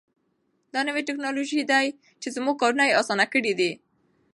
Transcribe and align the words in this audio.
دا 0.73 0.79
نوې 0.87 1.01
تکنالوژي 1.09 1.61
ده 1.71 1.79
چې 2.21 2.27
زموږ 2.35 2.55
کارونه 2.61 2.83
یې 2.87 2.97
اسانه 3.01 3.25
کړي 3.33 3.53
دي. 3.59 3.71